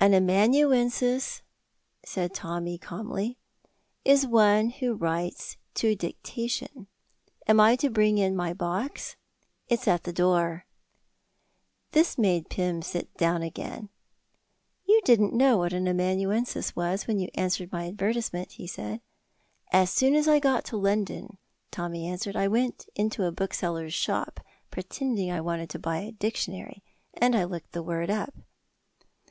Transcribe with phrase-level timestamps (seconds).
[0.00, 1.42] "An amanuensis,"
[2.02, 3.36] said Tommy, calmly,
[4.02, 6.86] "is one who writes to dictation.
[7.46, 9.16] Am I to bring in my box?
[9.68, 10.64] It's at the door."
[11.92, 13.90] This made Pym sit down again.
[14.86, 19.02] "You didn't know what an amanuensis was when you answered my advertisement," he said.
[19.70, 21.36] "As soon as I got to London,"
[21.70, 24.40] Tommy answered, "I went into a bookseller's shop,
[24.70, 26.82] pretending I wanted to buy a dictionary,
[27.12, 28.32] and I looked the word up."